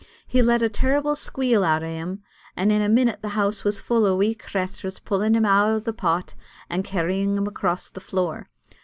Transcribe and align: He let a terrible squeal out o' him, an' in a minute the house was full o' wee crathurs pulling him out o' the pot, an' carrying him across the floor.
He 0.25 0.41
let 0.41 0.63
a 0.63 0.67
terrible 0.67 1.15
squeal 1.15 1.63
out 1.63 1.83
o' 1.83 1.85
him, 1.85 2.23
an' 2.57 2.71
in 2.71 2.81
a 2.81 2.89
minute 2.89 3.21
the 3.21 3.29
house 3.37 3.63
was 3.63 3.79
full 3.79 4.03
o' 4.07 4.15
wee 4.15 4.33
crathurs 4.33 4.97
pulling 4.97 5.35
him 5.35 5.45
out 5.45 5.69
o' 5.69 5.77
the 5.77 5.93
pot, 5.93 6.33
an' 6.71 6.81
carrying 6.81 7.37
him 7.37 7.45
across 7.45 7.91
the 7.91 8.01
floor. 8.01 8.49